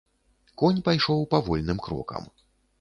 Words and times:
Конь 0.61 0.79
пайшоў 0.87 1.23
павольным 1.35 1.85
крокам. 1.89 2.23